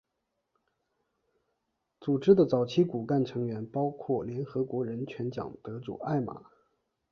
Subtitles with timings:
[1.99, 6.41] 组织的早期骨干成员包括联合国人权奖得主艾玛。